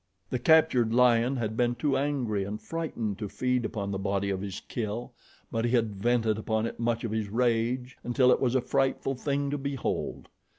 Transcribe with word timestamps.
The 0.31 0.39
captured 0.39 0.95
lion 0.95 1.35
had 1.35 1.55
been 1.55 1.75
too 1.75 1.95
angry 1.95 2.43
and 2.43 2.59
frightened 2.59 3.19
to 3.19 3.29
feed 3.29 3.65
upon 3.65 3.91
the 3.91 3.99
body 3.99 4.31
of 4.31 4.41
his 4.41 4.59
kill; 4.59 5.13
but 5.51 5.63
he 5.63 5.69
had 5.73 5.95
vented 6.01 6.39
upon 6.39 6.65
it 6.65 6.79
much 6.79 7.03
of 7.03 7.11
his 7.11 7.29
rage, 7.29 7.99
until 8.03 8.31
it 8.31 8.41
was 8.41 8.55
a 8.55 8.61
frightful 8.61 9.13
thing 9.13 9.51
to 9.51 9.59
behold. 9.59 10.27